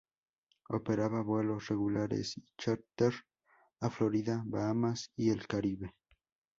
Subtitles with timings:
[0.69, 3.13] Operaba vuelos regulares y chárter
[3.81, 5.93] a Florida, Bahamas y el Caribe.